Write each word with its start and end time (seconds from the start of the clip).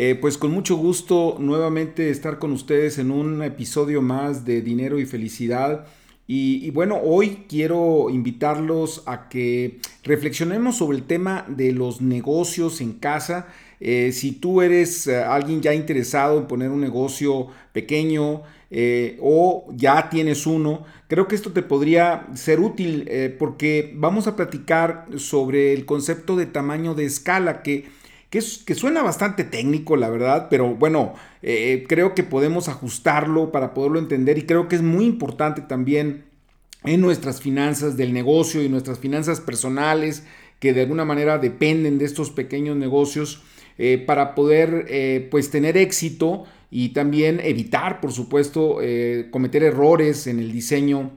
eh, 0.00 0.14
pues 0.14 0.38
con 0.38 0.52
mucho 0.52 0.76
gusto 0.76 1.38
nuevamente 1.40 2.10
estar 2.10 2.38
con 2.38 2.52
ustedes 2.52 2.98
en 2.98 3.10
un 3.10 3.42
episodio 3.42 4.00
más 4.00 4.44
de 4.44 4.62
Dinero 4.62 5.00
y 5.00 5.06
Felicidad. 5.06 5.86
Y, 6.28 6.70
bueno, 6.70 7.00
hoy 7.02 7.46
quiero 7.48 8.08
invitarlos 8.08 9.02
a 9.06 9.28
que 9.28 9.80
reflexionemos 10.04 10.76
sobre 10.76 10.98
el 10.98 11.02
tema 11.02 11.44
de 11.48 11.72
los 11.72 12.00
negocios 12.00 12.80
en 12.80 12.92
casa. 12.92 13.48
Eh, 13.80 14.12
si 14.12 14.30
tú 14.30 14.62
eres 14.62 15.08
eh, 15.08 15.16
alguien 15.16 15.62
ya 15.62 15.74
interesado 15.74 16.38
en 16.38 16.46
poner 16.46 16.70
un 16.70 16.80
negocio 16.80 17.48
pequeño 17.72 18.42
o 19.20 19.66
ya 19.74 20.10
tienes 20.10 20.46
uno, 20.46 20.84
creo 21.08 21.26
que 21.26 21.34
esto 21.34 21.50
te 21.50 21.62
podría 21.62 22.28
ser 22.34 22.60
útil 22.60 23.10
porque 23.38 23.94
vamos 23.96 24.28
a 24.28 24.36
platicar 24.36 25.06
sobre 25.16 25.72
el 25.72 25.86
concepto 25.86 26.36
de 26.36 26.46
tamaño 26.46 26.94
de 26.94 27.06
escala 27.06 27.62
que 27.62 27.86
que, 28.30 28.42
suena 28.42 29.02
bastante 29.02 29.44
técnico, 29.44 29.96
la 29.96 30.10
verdad, 30.10 30.48
pero 30.50 30.74
bueno, 30.74 31.14
eh, 31.42 31.86
creo 31.88 32.14
que 32.14 32.22
podemos 32.22 32.68
ajustarlo 32.68 33.52
para 33.52 33.72
poderlo 33.72 33.98
entender 33.98 34.36
y 34.36 34.42
creo 34.42 34.68
que 34.68 34.76
es 34.76 34.82
muy 34.82 35.06
importante 35.06 35.62
también 35.62 36.24
en 36.84 37.00
nuestras 37.00 37.40
finanzas 37.40 37.96
del 37.96 38.12
negocio 38.12 38.62
y 38.62 38.68
nuestras 38.68 38.98
finanzas 38.98 39.40
personales 39.40 40.24
que 40.60 40.74
de 40.74 40.82
alguna 40.82 41.04
manera 41.04 41.38
dependen 41.38 41.98
de 41.98 42.04
estos 42.04 42.30
pequeños 42.30 42.76
negocios 42.76 43.42
eh, 43.78 44.02
para 44.06 44.34
poder 44.34 44.86
eh, 44.88 45.26
pues 45.30 45.50
tener 45.50 45.76
éxito 45.76 46.44
y 46.70 46.90
también 46.90 47.40
evitar 47.42 48.00
por 48.00 48.12
supuesto 48.12 48.78
cometer 49.30 49.62
errores 49.62 50.26
en 50.26 50.38
el 50.38 50.52
diseño 50.52 51.12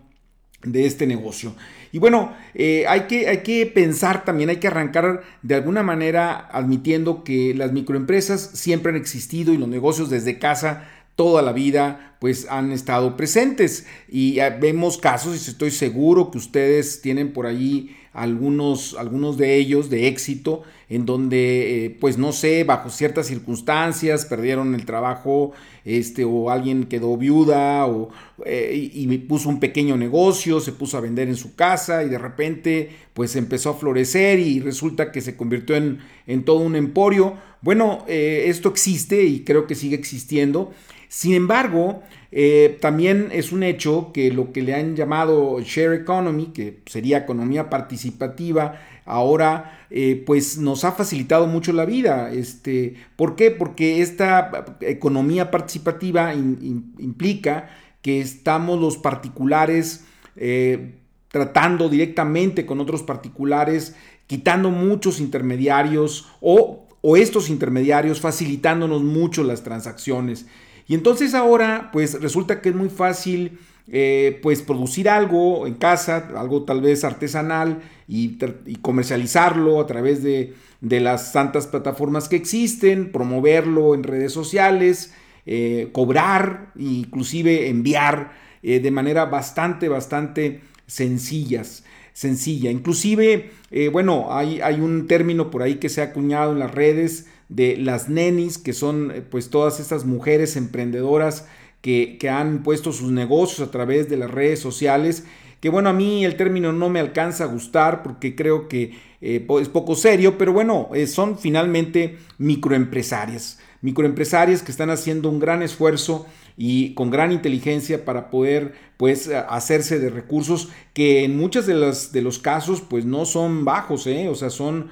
de 0.64 0.86
este 0.86 1.08
negocio. 1.08 1.56
Y 1.92 2.00
bueno, 2.00 2.34
eh, 2.54 2.86
hay, 2.88 3.02
que, 3.02 3.28
hay 3.28 3.40
que 3.40 3.66
pensar 3.66 4.24
también, 4.24 4.50
hay 4.50 4.58
que 4.58 4.68
arrancar 4.68 5.24
de 5.42 5.56
alguna 5.56 5.84
manera 5.84 6.48
admitiendo 6.52 7.24
que 7.24 7.54
las 7.54 7.74
microempresas 7.74 8.52
siempre 8.54 8.92
han 8.92 8.98
existido 8.98 9.54
y 9.54 9.58
los 9.58 9.68
negocios 9.68 10.10
desde 10.10 10.40
casa 10.40 10.88
toda 11.16 11.42
la 11.42 11.52
vida 11.52 12.16
pues 12.20 12.48
han 12.50 12.72
estado 12.72 13.18
presentes 13.18 13.86
y 14.10 14.40
eh, 14.40 14.56
vemos 14.60 14.98
casos 14.98 15.36
y 15.36 15.50
estoy 15.50 15.72
seguro 15.72 16.32
que 16.32 16.38
ustedes 16.38 17.02
tienen 17.02 17.34
por 17.34 17.46
allí 17.46 17.96
algunos, 18.14 18.96
algunos 18.98 19.38
de 19.38 19.56
ellos 19.56 19.90
de 19.90 20.08
éxito 20.08 20.64
en 20.92 21.06
donde 21.06 21.86
eh, 21.86 21.90
pues 21.90 22.18
no 22.18 22.34
sé 22.34 22.66
bajo 22.66 22.90
ciertas 22.90 23.28
circunstancias 23.28 24.26
perdieron 24.26 24.76
el 24.76 24.86
trabajo 24.86 25.54
este 25.86 26.26
o 26.26 26.50
alguien 26.50 26.84
quedó 26.84 27.16
viuda 27.16 27.86
o 27.86 28.10
eh, 28.46 28.90
y, 28.94 29.18
puso 29.20 29.48
un 29.48 29.62
pequeño 29.62 29.96
negocio 29.96 30.60
se 30.60 30.74
puso 30.74 30.98
a 30.98 31.02
vender 31.02 31.30
en 31.30 31.38
su 31.38 31.56
casa 31.56 32.04
y 32.04 32.10
de 32.10 32.18
repente 32.18 32.90
pues 33.14 33.38
empezó 33.38 33.70
a 33.70 33.76
florecer 33.76 34.40
y 34.40 34.60
resulta 34.60 35.14
que 35.14 35.22
se 35.22 35.38
convirtió 35.38 35.78
en, 35.78 36.00
en 36.28 36.44
todo 36.44 36.60
un 36.60 36.76
emporio. 36.76 37.36
Bueno 37.62 38.04
esto 38.08 38.68
existe 38.68 39.24
y 39.24 39.46
creo 39.46 39.68
que 39.68 39.76
sigue 39.76 39.96
existiendo. 39.96 40.74
Sin 41.12 41.34
embargo, 41.34 42.04
eh, 42.32 42.78
también 42.80 43.28
es 43.34 43.52
un 43.52 43.64
hecho 43.64 44.12
que 44.14 44.32
lo 44.32 44.54
que 44.54 44.62
le 44.62 44.74
han 44.74 44.96
llamado 44.96 45.60
share 45.60 45.92
economy, 45.94 46.54
que 46.54 46.80
sería 46.86 47.18
economía 47.18 47.70
participativa, 47.70 48.80
ahora 49.06 49.86
eh, 49.90 50.24
pues 50.26 50.58
nos 50.58 50.84
ha 50.84 50.92
facilitado 50.94 51.48
mucho 51.48 51.74
la 51.74 51.86
vida. 51.86 52.32
Este, 52.32 52.96
¿Por 53.16 53.36
qué? 53.36 53.52
Porque 53.52 54.02
esta 54.02 54.78
economía 54.82 55.52
participativa 55.52 56.34
implica 56.34 57.70
que 58.02 58.22
estamos 58.22 58.80
los 58.80 58.98
particulares 58.98 60.06
eh, 60.36 60.96
tratando 61.28 61.90
directamente 61.90 62.66
con 62.66 62.80
otros 62.80 63.04
particulares, 63.04 63.96
quitando 64.28 64.70
muchos 64.70 65.20
intermediarios 65.20 66.28
o, 66.42 66.88
o 67.02 67.18
estos 67.18 67.50
intermediarios 67.50 68.20
facilitándonos 68.20 69.02
mucho 69.02 69.44
las 69.44 69.64
transacciones. 69.64 70.46
Y 70.88 70.94
entonces 70.94 71.34
ahora, 71.34 71.90
pues 71.94 72.22
resulta 72.22 72.62
que 72.62 72.70
es 72.70 72.76
muy 72.76 72.90
fácil, 72.90 73.60
eh, 73.88 74.40
pues 74.42 74.62
producir 74.62 75.10
algo 75.10 75.68
en 75.68 75.74
casa, 75.76 76.30
algo 76.36 76.64
tal 76.64 76.82
vez 76.82 77.04
artesanal 77.04 77.82
y, 78.08 78.38
comercializarlo 78.82 79.80
a 79.80 79.88
través 79.88 80.24
de, 80.24 80.54
las 80.82 81.34
tantas 81.34 81.68
plataformas 81.68 82.30
que 82.30 82.36
existen, 82.36 83.12
promoverlo 83.12 83.94
en 83.94 84.04
redes 84.04 84.32
sociales, 84.32 85.14
eh, 85.46 85.90
cobrar, 85.92 86.72
inclusive 86.76 87.70
enviar 87.70 88.34
eh, 88.64 88.80
de 88.80 88.92
manera 88.92 89.26
bastante, 89.26 89.90
bastante 89.90 90.62
sencillas 90.88 91.84
sencilla. 92.14 92.70
Inclusive, 92.70 93.52
bueno, 93.94 94.28
hay, 94.32 94.60
hay, 94.60 94.82
un 94.82 95.08
término 95.08 95.50
por 95.50 95.64
ahí 95.64 95.76
que 95.76 95.88
se 95.88 96.02
ha 96.02 96.06
acuñado 96.06 96.52
en 96.52 96.60
las 96.60 96.76
redes 96.76 97.26
de 97.52 97.76
las 97.76 98.08
nenis, 98.08 98.58
que 98.58 98.72
son 98.72 99.12
eh, 99.12 99.22
pues 99.22 99.50
todas 99.50 99.82
estas 99.82 100.06
mujeres 100.06 100.56
emprendedoras 100.56 101.48
que, 101.82 102.18
han 102.30 102.64
puesto 102.64 102.92
sus 102.92 103.12
negocios 103.12 103.68
a 103.68 103.72
través 103.72 104.10
de 104.10 104.18
las 104.18 104.32
redes 104.32 104.60
sociales, 104.60 105.26
que 105.60 105.70
bueno, 105.70 105.90
a 105.90 105.94
mí 105.94 106.26
el 106.26 106.38
término 106.38 106.72
no 106.72 106.90
me 106.90 107.00
alcanza 107.00 107.44
a 107.44 107.48
gustar 107.48 108.04
porque 108.04 108.36
creo 108.36 108.68
que 108.68 108.94
eh, 109.22 109.46
es 109.60 109.70
poco 109.70 109.96
serio, 109.96 110.38
pero 110.38 110.54
bueno, 110.54 110.90
eh, 110.94 111.08
son 111.08 111.38
finalmente 111.38 112.18
microempresarias, 112.38 113.60
microempresarias 113.82 114.64
que 114.64 114.72
están 114.72 114.90
haciendo 114.90 115.30
un 115.30 115.40
gran 115.40 115.62
esfuerzo 115.62 116.26
y 116.58 116.94
con 116.94 117.10
gran 117.10 117.32
inteligencia 117.32 118.06
para 118.06 118.30
poder 118.30 118.74
pues 118.98 119.30
hacerse 119.50 120.00
de 120.00 120.10
recursos 120.10 120.70
que 120.94 121.24
en 121.24 121.38
muchos 121.38 121.66
de, 121.66 121.76
las, 121.76 122.12
de 122.12 122.22
los 122.22 122.40
casos 122.40 122.82
pues 122.82 123.06
no 123.06 123.26
son 123.26 123.66
bajos, 123.66 124.06
o 124.08 124.36
sea, 124.36 124.50
son 124.50 124.90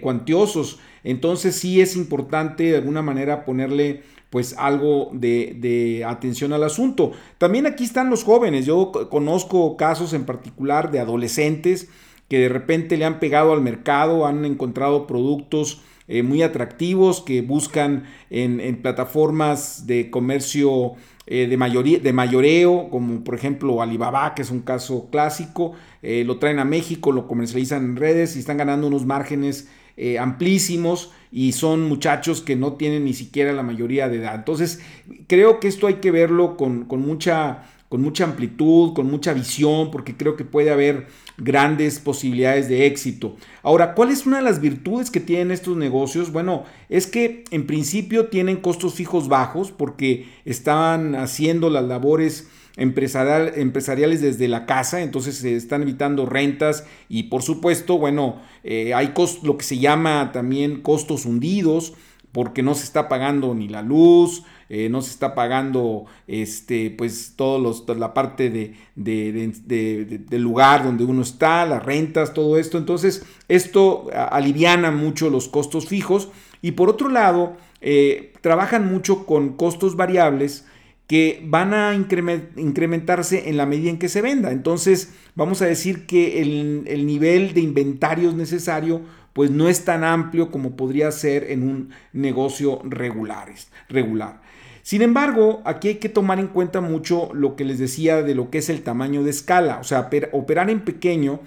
cuantiosos. 0.00 0.78
Entonces 1.04 1.56
sí 1.56 1.80
es 1.80 1.96
importante 1.96 2.64
de 2.64 2.76
alguna 2.76 3.02
manera 3.02 3.44
ponerle 3.44 4.02
pues 4.30 4.54
algo 4.58 5.10
de, 5.12 6.04
atención 6.06 6.52
al 6.52 6.64
asunto. 6.64 7.12
También 7.38 7.66
aquí 7.66 7.84
están 7.84 8.10
los 8.10 8.24
jóvenes. 8.24 8.66
Yo 8.66 8.92
conozco 9.10 9.76
casos 9.76 10.12
en 10.12 10.24
particular 10.24 10.90
de 10.90 11.00
adolescentes 11.00 11.88
que 12.28 12.40
de 12.40 12.48
repente 12.48 12.96
le 12.96 13.04
han 13.04 13.20
pegado 13.20 13.52
al 13.52 13.62
mercado, 13.62 14.26
han 14.26 14.44
encontrado 14.44 15.06
productos 15.06 15.80
eh, 16.08 16.22
muy 16.22 16.42
atractivos 16.42 17.20
que 17.20 17.40
buscan 17.40 18.04
en, 18.30 18.82
plataformas 18.82 19.86
de 19.86 20.10
comercio 20.10 20.94
eh, 21.28 21.48
de, 21.48 21.56
mayoría, 21.56 21.98
de 21.98 22.12
mayoreo, 22.12 22.88
como 22.88 23.24
por 23.24 23.34
ejemplo 23.34 23.82
Alibaba, 23.82 24.34
que 24.34 24.42
es 24.42 24.50
un 24.50 24.60
caso 24.60 25.08
clásico, 25.10 25.72
eh, 26.02 26.22
lo 26.24 26.38
traen 26.38 26.60
a 26.60 26.64
México, 26.64 27.10
lo 27.10 27.26
comercializan 27.26 27.84
en 27.84 27.96
redes 27.96 28.36
y 28.36 28.38
están 28.38 28.58
ganando 28.58 28.86
unos 28.86 29.06
márgenes 29.06 29.68
eh, 29.96 30.18
amplísimos 30.18 31.10
y 31.32 31.52
son 31.52 31.88
muchachos 31.88 32.42
que 32.42 32.54
no 32.54 32.74
tienen 32.74 33.04
ni 33.04 33.12
siquiera 33.12 33.52
la 33.52 33.62
mayoría 33.62 34.08
de 34.08 34.18
edad. 34.18 34.36
Entonces, 34.36 34.80
creo 35.26 35.58
que 35.58 35.68
esto 35.68 35.86
hay 35.86 35.94
que 35.94 36.10
verlo 36.10 36.56
con, 36.56 36.86
mucha 36.88 37.64
con 37.88 38.02
mucha 38.02 38.24
amplitud, 38.24 38.94
con 38.94 39.06
mucha 39.06 39.32
visión, 39.32 39.90
porque 39.90 40.16
creo 40.16 40.36
que 40.36 40.44
puede 40.44 40.70
haber 40.70 41.06
grandes 41.38 41.98
posibilidades 41.98 42.68
de 42.68 42.86
éxito. 42.86 43.36
Ahora, 43.62 43.94
¿cuál 43.94 44.10
es 44.10 44.26
una 44.26 44.38
de 44.38 44.42
las 44.42 44.60
virtudes 44.60 45.10
que 45.10 45.20
tienen 45.20 45.50
estos 45.50 45.76
negocios? 45.76 46.32
Bueno, 46.32 46.64
es 46.88 47.06
que 47.06 47.44
en 47.50 47.66
principio 47.66 48.26
tienen 48.26 48.56
costos 48.56 48.94
fijos 48.94 49.28
bajos 49.28 49.70
porque 49.70 50.28
están 50.44 51.14
haciendo 51.14 51.70
las 51.70 51.84
labores 51.84 52.48
empresarial, 52.76 53.52
empresariales 53.56 54.20
desde 54.20 54.48
la 54.48 54.66
casa, 54.66 55.02
entonces 55.02 55.36
se 55.36 55.56
están 55.56 55.82
evitando 55.82 56.26
rentas 56.26 56.84
y 57.08 57.24
por 57.24 57.42
supuesto, 57.42 57.98
bueno, 57.98 58.40
eh, 58.64 58.94
hay 58.94 59.12
lo 59.42 59.56
que 59.56 59.64
se 59.64 59.78
llama 59.78 60.30
también 60.32 60.82
costos 60.82 61.24
hundidos, 61.24 61.94
porque 62.36 62.62
no 62.62 62.74
se 62.74 62.84
está 62.84 63.08
pagando 63.08 63.54
ni 63.54 63.66
la 63.66 63.80
luz, 63.80 64.42
eh, 64.68 64.90
no 64.90 65.00
se 65.00 65.10
está 65.10 65.34
pagando 65.34 66.04
este, 66.26 66.90
pues 66.90 67.32
toda 67.34 67.58
la 67.96 68.12
parte 68.12 68.50
de, 68.50 68.74
del 68.94 70.42
lugar 70.42 70.84
donde 70.84 71.04
uno 71.04 71.22
está, 71.22 71.64
las 71.64 71.82
rentas, 71.82 72.34
todo 72.34 72.58
esto. 72.58 72.76
Entonces, 72.76 73.24
esto 73.48 74.08
aliviana 74.12 74.90
mucho 74.90 75.30
los 75.30 75.48
costos 75.48 75.86
fijos 75.86 76.28
y 76.60 76.72
por 76.72 76.90
otro 76.90 77.08
lado, 77.08 77.56
eh, 77.80 78.34
trabajan 78.42 78.86
mucho 78.86 79.24
con 79.24 79.54
costos 79.54 79.96
variables 79.96 80.66
que 81.06 81.42
van 81.42 81.72
a 81.72 81.94
incrementarse 81.94 83.48
en 83.48 83.56
la 83.56 83.64
medida 83.64 83.88
en 83.88 83.98
que 83.98 84.10
se 84.10 84.20
venda. 84.20 84.52
Entonces, 84.52 85.14
vamos 85.36 85.62
a 85.62 85.66
decir 85.66 86.04
que 86.04 86.42
el, 86.42 87.06
nivel 87.06 87.54
de 87.54 87.62
inventarios 87.62 88.34
necesario 88.34 89.00
pues 89.36 89.50
no 89.50 89.68
es 89.68 89.84
tan 89.84 90.02
amplio 90.02 90.50
como 90.50 90.76
podría 90.76 91.12
ser 91.12 91.50
en 91.50 91.62
un 91.62 91.90
negocio 92.14 92.80
regular. 92.84 94.40
Sin 94.80 95.02
embargo, 95.02 95.60
aquí 95.66 95.88
hay 95.88 95.94
que 95.96 96.08
tomar 96.08 96.40
en 96.40 96.46
cuenta 96.46 96.80
mucho 96.80 97.28
lo 97.34 97.54
que 97.54 97.66
les 97.66 97.78
decía 97.78 98.22
de 98.22 98.34
lo 98.34 98.48
que 98.48 98.56
es 98.56 98.70
el 98.70 98.80
tamaño 98.80 99.22
de 99.24 99.28
escala. 99.28 99.76
O 99.78 99.84
sea, 99.84 100.08
operar 100.32 100.70
en 100.70 100.80
pequeño 100.80 101.40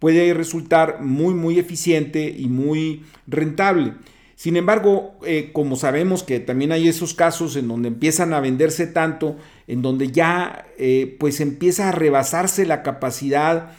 puede 0.00 0.34
resultar 0.34 1.00
muy, 1.02 1.34
muy 1.34 1.60
eficiente 1.60 2.34
y 2.36 2.48
muy 2.48 3.04
rentable. 3.28 3.92
Sin 4.34 4.56
embargo, 4.56 5.14
eh, 5.24 5.50
como 5.52 5.76
sabemos 5.76 6.24
que 6.24 6.40
también 6.40 6.72
hay 6.72 6.88
esos 6.88 7.14
casos 7.14 7.54
en 7.54 7.68
donde 7.68 7.86
empiezan 7.86 8.34
a 8.34 8.40
venderse 8.40 8.88
tanto, 8.88 9.36
en 9.68 9.82
donde 9.82 10.10
ya 10.10 10.66
eh, 10.78 11.16
pues 11.20 11.40
empieza 11.40 11.90
a 11.90 11.92
rebasarse 11.92 12.66
la 12.66 12.82
capacidad 12.82 13.76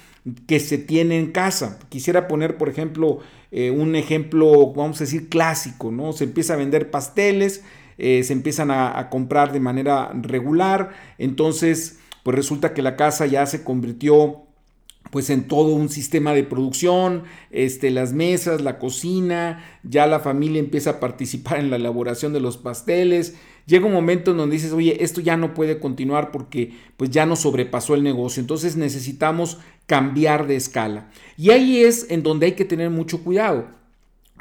que 0.47 0.59
se 0.59 0.77
tiene 0.77 1.17
en 1.19 1.31
casa. 1.31 1.79
Quisiera 1.89 2.27
poner, 2.27 2.57
por 2.57 2.69
ejemplo, 2.69 3.19
eh, 3.51 3.71
un 3.71 3.95
ejemplo, 3.95 4.73
vamos 4.73 4.97
a 4.97 5.05
decir, 5.05 5.29
clásico, 5.29 5.91
¿no? 5.91 6.13
Se 6.13 6.25
empieza 6.25 6.53
a 6.53 6.57
vender 6.57 6.91
pasteles, 6.91 7.63
se 7.97 8.31
empiezan 8.31 8.69
a 8.69 9.09
comprar 9.09 9.51
de 9.51 9.59
manera 9.59 10.11
regular, 10.13 10.91
entonces 11.17 11.97
pues 12.21 12.35
resulta 12.35 12.73
que 12.73 12.81
la 12.81 12.97
casa 12.97 13.25
ya 13.25 13.45
se 13.45 13.63
convirtió 13.63 14.46
pues 15.11 15.29
en 15.29 15.47
todo 15.47 15.73
un 15.73 15.89
sistema 15.89 16.33
de 16.33 16.43
producción, 16.43 17.23
este, 17.51 17.91
las 17.91 18.13
mesas, 18.13 18.61
la 18.61 18.79
cocina, 18.79 19.63
ya 19.83 20.07
la 20.07 20.19
familia 20.19 20.59
empieza 20.59 20.91
a 20.91 20.99
participar 20.99 21.59
en 21.59 21.69
la 21.69 21.77
elaboración 21.77 22.33
de 22.33 22.39
los 22.39 22.57
pasteles. 22.57 23.35
Llega 23.65 23.85
un 23.85 23.93
momento 23.93 24.31
en 24.31 24.37
donde 24.37 24.55
dices, 24.55 24.71
oye, 24.71 25.03
esto 25.03 25.19
ya 25.19 25.35
no 25.35 25.53
puede 25.53 25.79
continuar 25.79 26.31
porque 26.31 26.73
pues 26.95 27.09
ya 27.09 27.25
nos 27.25 27.39
sobrepasó 27.39 27.95
el 27.95 28.03
negocio, 28.03 28.39
entonces 28.39 28.77
necesitamos 28.77 29.57
cambiar 29.85 30.47
de 30.47 30.55
escala. 30.55 31.09
Y 31.37 31.49
ahí 31.51 31.83
es 31.83 32.09
en 32.09 32.23
donde 32.23 32.47
hay 32.47 32.51
que 32.53 32.65
tener 32.65 32.89
mucho 32.89 33.23
cuidado, 33.23 33.67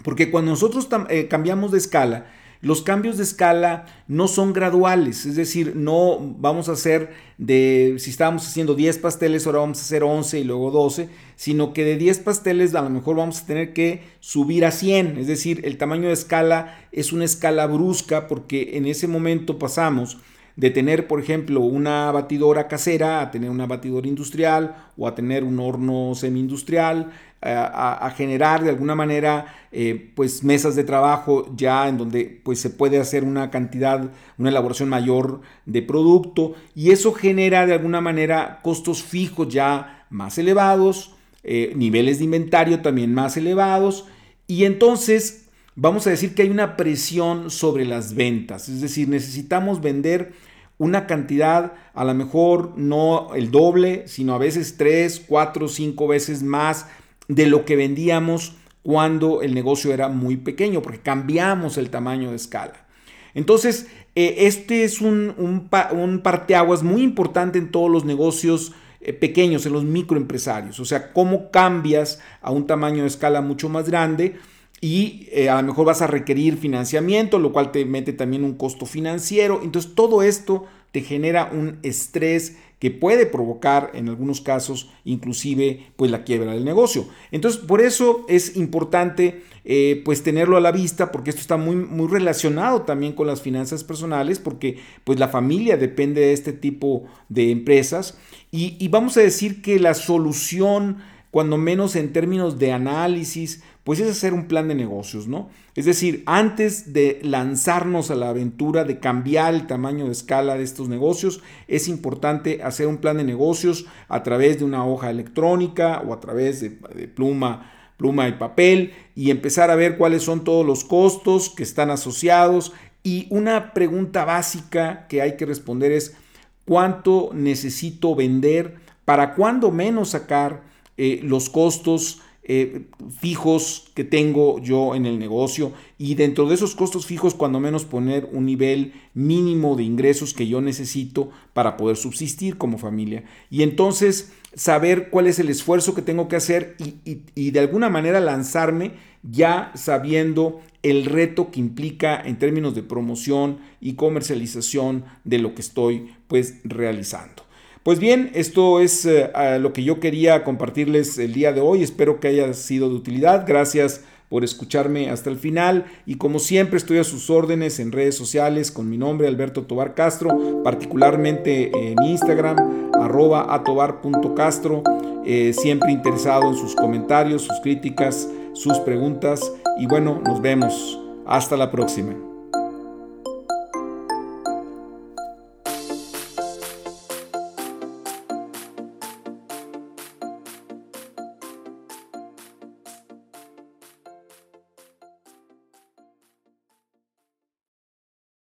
porque 0.04 0.30
cuando 0.30 0.52
nosotros 0.52 0.88
eh, 1.08 1.26
cambiamos 1.28 1.72
de 1.72 1.78
escala, 1.78 2.26
los 2.60 2.82
cambios 2.82 3.16
de 3.16 3.22
escala 3.22 3.86
no 4.08 4.28
son 4.28 4.52
graduales, 4.52 5.26
es 5.26 5.36
decir, 5.36 5.74
no 5.76 6.18
vamos 6.38 6.68
a 6.68 6.72
hacer 6.72 7.10
de, 7.38 7.96
si 7.98 8.10
estábamos 8.10 8.46
haciendo 8.46 8.74
10 8.74 8.98
pasteles, 8.98 9.46
ahora 9.46 9.60
vamos 9.60 9.78
a 9.78 9.82
hacer 9.82 10.02
11 10.02 10.40
y 10.40 10.44
luego 10.44 10.70
12, 10.70 11.08
sino 11.36 11.72
que 11.72 11.84
de 11.84 11.96
10 11.96 12.20
pasteles 12.20 12.74
a 12.74 12.82
lo 12.82 12.90
mejor 12.90 13.16
vamos 13.16 13.42
a 13.42 13.46
tener 13.46 13.72
que 13.72 14.02
subir 14.20 14.64
a 14.64 14.70
100, 14.70 15.18
es 15.18 15.26
decir, 15.26 15.60
el 15.64 15.76
tamaño 15.78 16.08
de 16.08 16.14
escala 16.14 16.78
es 16.92 17.12
una 17.12 17.24
escala 17.24 17.66
brusca 17.66 18.26
porque 18.26 18.76
en 18.76 18.86
ese 18.86 19.06
momento 19.06 19.58
pasamos 19.58 20.18
de 20.56 20.70
tener, 20.70 21.06
por 21.06 21.20
ejemplo, 21.20 21.60
una 21.60 22.10
batidora 22.10 22.66
casera 22.66 23.20
a 23.20 23.30
tener 23.30 23.50
una 23.50 23.66
batidora 23.66 24.08
industrial 24.08 24.74
o 24.96 25.06
a 25.06 25.14
tener 25.14 25.44
un 25.44 25.60
horno 25.60 26.14
semi-industrial, 26.14 27.12
a, 27.42 28.12
generar 28.16 28.64
de 28.64 28.70
alguna 28.70 28.94
manera 28.94 29.54
eh, 29.70 30.10
pues 30.14 30.42
mesas 30.42 30.74
de 30.74 30.84
trabajo 30.84 31.46
ya 31.54 31.88
en 31.88 31.98
donde 31.98 32.40
pues 32.42 32.60
se 32.60 32.70
puede 32.70 32.98
hacer 32.98 33.24
una 33.24 33.50
cantidad, 33.50 34.10
una 34.38 34.48
elaboración 34.48 34.88
mayor 34.88 35.42
de 35.64 35.82
producto 35.82 36.54
y 36.74 36.90
eso 36.90 37.12
genera 37.12 37.66
de 37.66 37.74
alguna 37.74 38.00
manera 38.00 38.60
costos 38.62 39.02
fijos 39.02 39.48
ya 39.48 40.06
más 40.10 40.38
elevados, 40.38 41.14
eh, 41.44 41.72
niveles 41.76 42.18
de 42.18 42.24
inventario 42.24 42.80
también 42.80 43.14
más 43.14 43.36
elevados 43.36 44.06
y 44.46 44.64
entonces 44.64 45.45
vamos 45.76 46.06
a 46.06 46.10
decir 46.10 46.34
que 46.34 46.42
hay 46.42 46.48
una 46.48 46.76
presión 46.76 47.50
sobre 47.50 47.84
las 47.84 48.14
ventas, 48.14 48.68
es 48.68 48.80
decir, 48.80 49.08
necesitamos 49.08 49.80
vender 49.80 50.32
una 50.78 51.06
cantidad, 51.06 51.74
a 51.94 52.04
lo 52.04 52.14
mejor 52.14 52.76
no 52.76 53.34
el 53.34 53.50
doble, 53.50 54.08
sino 54.08 54.34
a 54.34 54.38
veces 54.38 54.76
tres, 54.76 55.22
cuatro, 55.26 55.68
cinco 55.68 56.08
veces 56.08 56.42
más 56.42 56.86
de 57.28 57.46
lo 57.46 57.64
que 57.64 57.76
vendíamos 57.76 58.56
cuando 58.82 59.42
el 59.42 59.54
negocio 59.54 59.92
era 59.92 60.08
muy 60.08 60.36
pequeño, 60.36 60.82
porque 60.82 61.00
cambiamos 61.00 61.78
el 61.78 61.90
tamaño 61.90 62.30
de 62.30 62.36
escala. 62.36 62.86
Entonces, 63.34 63.88
eh, 64.14 64.46
este 64.46 64.84
es 64.84 65.00
un, 65.00 65.34
un, 65.36 66.20
parteaguas 66.22 66.82
muy 66.82 67.02
importante 67.02 67.58
en 67.58 67.70
todos 67.70 67.90
los 67.90 68.04
negocios 68.04 68.72
eh, 69.00 69.12
pequeños, 69.12 69.66
en 69.66 69.72
los 69.72 69.84
microempresarios. 69.84 70.78
O 70.78 70.84
sea, 70.84 71.12
cómo 71.12 71.50
cambias 71.50 72.20
a 72.40 72.50
un 72.50 72.66
tamaño 72.66 73.02
de 73.02 73.08
escala 73.08 73.40
mucho 73.40 73.68
más 73.68 73.88
grande 73.88 74.36
y 74.80 75.28
eh, 75.32 75.48
a 75.48 75.60
lo 75.62 75.68
mejor 75.68 75.86
vas 75.86 76.02
a 76.02 76.06
requerir 76.06 76.56
financiamiento, 76.58 77.38
lo 77.38 77.52
cual 77.52 77.72
te 77.72 77.84
mete 77.84 78.12
también 78.12 78.44
un 78.44 78.54
costo 78.54 78.86
financiero. 78.86 79.60
Entonces, 79.62 79.94
todo 79.94 80.22
esto 80.22 80.66
te 80.92 81.00
genera 81.00 81.50
un 81.52 81.78
estrés 81.82 82.56
que 82.78 82.90
puede 82.90 83.24
provocar 83.24 83.90
en 83.94 84.08
algunos 84.08 84.42
casos 84.42 84.90
inclusive 85.04 85.86
pues 85.96 86.10
la 86.10 86.24
quiebra 86.24 86.52
del 86.52 86.64
negocio. 86.64 87.08
Entonces 87.30 87.60
por 87.60 87.80
eso 87.80 88.24
es 88.28 88.56
importante 88.56 89.42
eh, 89.64 90.02
pues 90.04 90.22
tenerlo 90.22 90.56
a 90.56 90.60
la 90.60 90.72
vista 90.72 91.10
porque 91.10 91.30
esto 91.30 91.40
está 91.40 91.56
muy, 91.56 91.76
muy 91.76 92.06
relacionado 92.08 92.82
también 92.82 93.14
con 93.14 93.26
las 93.26 93.40
finanzas 93.40 93.82
personales 93.82 94.38
porque 94.38 94.78
pues 95.04 95.18
la 95.18 95.28
familia 95.28 95.76
depende 95.76 96.20
de 96.20 96.32
este 96.32 96.52
tipo 96.52 97.04
de 97.28 97.50
empresas 97.50 98.18
y, 98.50 98.76
y 98.78 98.88
vamos 98.88 99.16
a 99.16 99.22
decir 99.22 99.62
que 99.62 99.78
la 99.78 99.94
solución 99.94 100.98
cuando 101.30 101.58
menos 101.58 101.96
en 101.96 102.14
términos 102.14 102.58
de 102.58 102.72
análisis, 102.72 103.62
pues 103.86 104.00
es 104.00 104.10
hacer 104.10 104.34
un 104.34 104.48
plan 104.48 104.66
de 104.66 104.74
negocios, 104.74 105.28
¿no? 105.28 105.48
Es 105.76 105.84
decir, 105.84 106.24
antes 106.26 106.92
de 106.92 107.20
lanzarnos 107.22 108.10
a 108.10 108.16
la 108.16 108.30
aventura 108.30 108.82
de 108.82 108.98
cambiar 108.98 109.54
el 109.54 109.68
tamaño 109.68 110.06
de 110.06 110.10
escala 110.10 110.56
de 110.56 110.64
estos 110.64 110.88
negocios, 110.88 111.40
es 111.68 111.86
importante 111.86 112.64
hacer 112.64 112.88
un 112.88 112.96
plan 112.96 113.18
de 113.18 113.22
negocios 113.22 113.86
a 114.08 114.24
través 114.24 114.58
de 114.58 114.64
una 114.64 114.84
hoja 114.84 115.08
electrónica 115.08 116.02
o 116.04 116.12
a 116.12 116.18
través 116.18 116.60
de, 116.60 116.70
pluma, 117.06 117.70
pluma 117.96 118.26
y 118.26 118.32
papel 118.32 118.92
y 119.14 119.30
empezar 119.30 119.70
a 119.70 119.76
ver 119.76 119.96
cuáles 119.96 120.24
son 120.24 120.42
todos 120.42 120.66
los 120.66 120.82
costos 120.82 121.48
que 121.48 121.62
están 121.62 121.90
asociados. 121.90 122.72
Y 123.04 123.28
una 123.30 123.72
pregunta 123.72 124.24
básica 124.24 125.06
que 125.06 125.22
hay 125.22 125.36
que 125.36 125.46
responder 125.46 125.92
es, 125.92 126.16
¿cuánto 126.64 127.30
necesito 127.32 128.16
vender 128.16 128.78
para 129.04 129.36
cuándo 129.36 129.70
menos 129.70 130.08
sacar? 130.08 130.74
Eh, 130.98 131.20
los 131.22 131.50
costos 131.50 132.22
eh, 132.48 132.86
fijos 133.18 133.90
que 133.94 134.04
tengo 134.04 134.60
yo 134.60 134.94
en 134.94 135.04
el 135.04 135.18
negocio 135.18 135.72
y 135.98 136.14
dentro 136.14 136.48
de 136.48 136.54
esos 136.54 136.76
costos 136.76 137.04
fijos 137.04 137.34
cuando 137.34 137.58
menos 137.58 137.84
poner 137.84 138.28
un 138.32 138.46
nivel 138.46 138.92
mínimo 139.14 139.74
de 139.74 139.82
ingresos 139.82 140.32
que 140.32 140.46
yo 140.46 140.60
necesito 140.60 141.30
para 141.52 141.76
poder 141.76 141.96
subsistir 141.96 142.56
como 142.56 142.78
familia. 142.78 143.24
Y 143.50 143.62
entonces 143.62 144.32
saber 144.54 145.10
cuál 145.10 145.26
es 145.26 145.40
el 145.40 145.48
esfuerzo 145.48 145.94
que 145.96 146.02
tengo 146.02 146.28
que 146.28 146.36
hacer 146.36 146.76
y, 146.78 147.22
y 147.34 147.50
de 147.50 147.60
alguna 147.60 147.88
manera 147.88 148.20
lanzarme 148.20 148.92
ya 149.22 149.72
sabiendo 149.74 150.60
el 150.84 151.04
reto 151.04 151.50
que 151.50 151.58
implica 151.58 152.20
en 152.20 152.38
términos 152.38 152.76
de 152.76 152.84
promoción 152.84 153.58
y 153.80 153.94
comercialización 153.94 155.04
de 155.24 155.38
lo 155.38 155.54
que 155.56 155.62
estoy 155.62 156.14
pues 156.28 156.60
realizando. 156.62 157.45
Pues 157.86 158.00
bien, 158.00 158.32
esto 158.34 158.80
es 158.80 159.06
eh, 159.06 159.30
lo 159.60 159.72
que 159.72 159.84
yo 159.84 160.00
quería 160.00 160.42
compartirles 160.42 161.18
el 161.18 161.32
día 161.32 161.52
de 161.52 161.60
hoy. 161.60 161.84
Espero 161.84 162.18
que 162.18 162.26
haya 162.26 162.52
sido 162.52 162.88
de 162.88 162.96
utilidad. 162.96 163.44
Gracias 163.46 164.00
por 164.28 164.42
escucharme 164.42 165.08
hasta 165.08 165.30
el 165.30 165.36
final 165.36 165.84
y 166.04 166.16
como 166.16 166.40
siempre 166.40 166.78
estoy 166.78 166.98
a 166.98 167.04
sus 167.04 167.30
órdenes 167.30 167.78
en 167.78 167.92
redes 167.92 168.16
sociales 168.16 168.72
con 168.72 168.90
mi 168.90 168.98
nombre 168.98 169.28
Alberto 169.28 169.66
Tobar 169.66 169.94
Castro, 169.94 170.64
particularmente 170.64 171.70
en 171.72 172.02
Instagram 172.02 172.90
arroba 172.92 173.54
atobar.castro, 173.54 174.82
eh, 175.24 175.52
siempre 175.52 175.92
interesado 175.92 176.48
en 176.48 176.56
sus 176.56 176.74
comentarios, 176.74 177.42
sus 177.42 177.60
críticas, 177.60 178.28
sus 178.52 178.80
preguntas 178.80 179.52
y 179.78 179.86
bueno, 179.86 180.20
nos 180.26 180.42
vemos. 180.42 181.00
Hasta 181.24 181.56
la 181.56 181.70
próxima. 181.70 182.25